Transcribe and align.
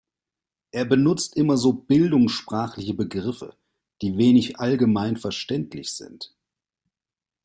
Er 0.71 0.83
benutzt 0.85 1.37
immer 1.37 1.57
so 1.57 1.73
bildungssprachliche 1.73 2.95
Begriffe, 2.95 3.55
die 4.01 4.17
wenig 4.17 4.57
allgemeinverständlich 4.59 5.93
sind. 5.93 6.33